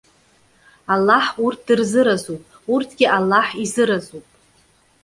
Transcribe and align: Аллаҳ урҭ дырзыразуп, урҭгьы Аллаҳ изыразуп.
Аллаҳ 0.93 1.25
урҭ 1.45 1.59
дырзыразуп, 1.67 2.43
урҭгьы 2.73 3.07
Аллаҳ 3.17 3.47
изыразуп. 3.63 4.25